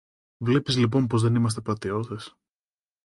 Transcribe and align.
Βλέπεις 0.37 0.77
λοιπόν 0.77 1.07
πως 1.07 1.21
δεν 1.21 1.35
είμαστε 1.35 1.61
πατριώτες. 1.61 2.35